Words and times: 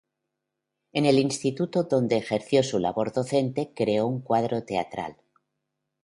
En 0.93 1.05
el 1.05 1.19
instituto 1.19 1.83
donde 1.83 2.17
ejerció 2.17 2.63
su 2.63 2.79
labor 2.79 3.13
docente 3.13 3.71
creó 3.75 4.07
un 4.07 4.21
cuadro 4.21 4.63
teatral. 4.63 5.17